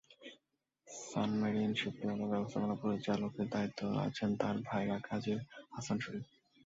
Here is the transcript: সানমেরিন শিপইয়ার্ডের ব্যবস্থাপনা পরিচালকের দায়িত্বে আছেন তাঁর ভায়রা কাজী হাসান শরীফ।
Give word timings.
সানমেরিন 1.05 1.71
শিপইয়ার্ডের 1.75 2.31
ব্যবস্থাপনা 2.33 2.75
পরিচালকের 2.83 3.47
দায়িত্বে 3.49 3.85
আছেন 4.05 4.29
তাঁর 4.41 4.55
ভায়রা 4.67 4.97
কাজী 5.07 5.33
হাসান 5.75 5.97
শরীফ। 5.99 6.25